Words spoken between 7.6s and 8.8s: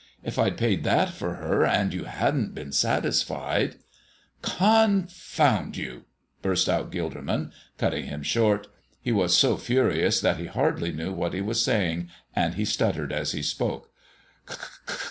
cutting him short.